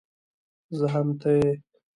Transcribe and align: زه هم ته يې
زه 0.77 0.85
هم 0.93 1.07
ته 1.21 1.29
يې 1.39 1.51